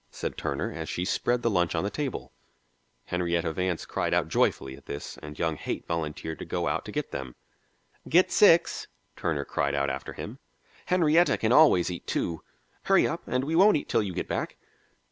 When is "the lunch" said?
1.43-1.75